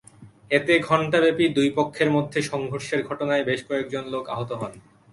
[0.51, 4.73] এতে ঘণ্টাব্যাপী দুই পক্ষের মধ্যে সংঘর্ষের ঘটনায় বেশ কয়েকজন লোক আহত হন।